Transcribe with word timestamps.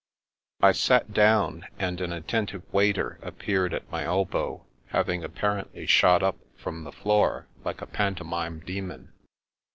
I 0.61 0.71
sat 0.71 1.13
down, 1.13 1.67
and 1.77 2.01
an 2.01 2.11
attentive 2.11 2.63
waiter 2.73 3.19
appeared 3.21 3.71
at 3.71 3.91
my 3.91 4.03
elbow, 4.03 4.65
having 4.87 5.23
apparently 5.23 5.85
shot 5.85 6.23
up 6.23 6.39
from 6.57 6.85
the 6.85 6.91
floor 6.91 7.45
like 7.63 7.83
a 7.83 7.85
pantomime 7.85 8.61
demon. 8.61 9.13